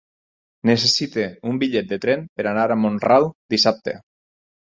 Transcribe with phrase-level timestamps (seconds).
[0.69, 3.97] Necessito un bitllet de tren per anar a Mont-ral dissabte.